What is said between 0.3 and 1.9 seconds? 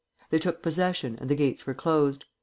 They took possession, and the gates were